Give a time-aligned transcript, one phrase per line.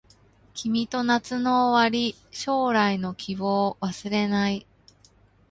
[0.55, 4.65] 君と夏の終わり将来の希望忘れない